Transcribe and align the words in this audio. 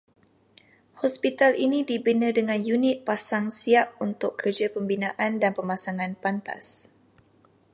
Hospital 1.05 1.51
ini 1.65 1.79
dibina 1.89 2.29
dengan 2.37 2.57
unit 2.73 2.97
pasang 3.07 3.45
siap 3.59 3.87
untuk 4.07 4.31
kerja 4.41 4.65
pembinaan 4.75 5.33
dan 5.41 5.51
pemasangan 5.57 6.11
pantas 6.23 6.65